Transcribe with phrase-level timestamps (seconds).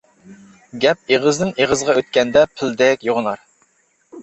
[0.85, 3.47] گەپ ئېغىزدىن ئېغىزغا ئۆتكەندە پىلدەك يوغىنار.